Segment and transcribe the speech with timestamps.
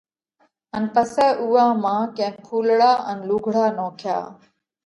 [0.75, 4.19] ان پسئہ اُوئا مانه ڪينڪ ڦُولڙا ان لُوگھڙا نوکيا۔